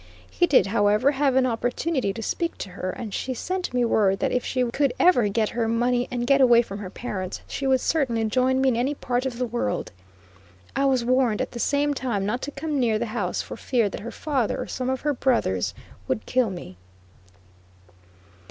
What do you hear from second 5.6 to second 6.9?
money and get away from her